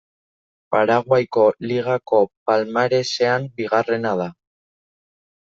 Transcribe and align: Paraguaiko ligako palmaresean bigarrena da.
Paraguaiko 0.75 1.43
ligako 1.71 2.23
palmaresean 2.51 3.47
bigarrena 3.61 4.19
da. 4.25 4.31